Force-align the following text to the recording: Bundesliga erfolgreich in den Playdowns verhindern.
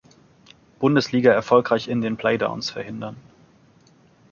Bundesliga 0.79 1.31
erfolgreich 1.31 1.87
in 1.87 2.01
den 2.01 2.17
Playdowns 2.17 2.71
verhindern. 2.71 3.17